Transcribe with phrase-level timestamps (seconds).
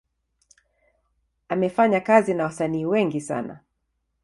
[1.49, 3.59] Amefanya kazi na wasanii wengi sana.